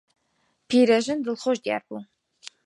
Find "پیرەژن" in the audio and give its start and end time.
0.67-1.19